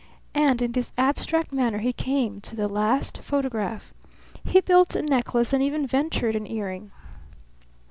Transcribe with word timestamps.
And 0.33 0.63
in 0.63 0.71
this 0.71 0.91
abstract 0.97 1.53
manner 1.53 1.77
he 1.77 1.93
came 1.93 2.41
to 2.41 2.55
the 2.55 2.67
last 2.67 3.19
photograph. 3.19 3.93
He 4.43 4.59
built 4.59 4.95
a 4.95 5.03
necklace 5.03 5.53
and 5.53 5.61
even 5.61 5.85
ventured 5.85 6.35
an 6.35 6.47
earring. 6.47 6.89